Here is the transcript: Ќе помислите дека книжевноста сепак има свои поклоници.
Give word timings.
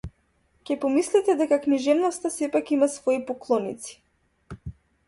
Ќе 0.69 0.77
помислите 0.85 1.35
дека 1.41 1.59
книжевноста 1.67 2.33
сепак 2.39 2.73
има 2.79 2.91
свои 2.95 3.21
поклоници. 3.31 3.97